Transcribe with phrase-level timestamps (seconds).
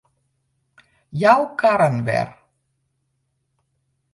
[1.23, 2.29] Jou karren wer.